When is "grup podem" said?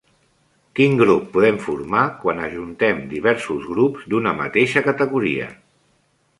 1.01-1.59